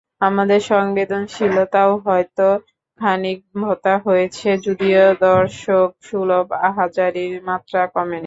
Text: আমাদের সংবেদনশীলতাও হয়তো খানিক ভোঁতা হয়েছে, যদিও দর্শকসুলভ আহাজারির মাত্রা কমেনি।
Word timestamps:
আমাদের 0.21 0.59
সংবেদনশীলতাও 0.71 1.91
হয়তো 2.07 2.47
খানিক 2.99 3.39
ভোঁতা 3.55 3.93
হয়েছে, 4.05 4.49
যদিও 4.65 5.03
দর্শকসুলভ 5.25 6.45
আহাজারির 6.67 7.35
মাত্রা 7.49 7.81
কমেনি। 7.87 8.19